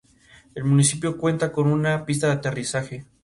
[0.55, 3.05] El municipio cuenta con una pista de aterrizaje.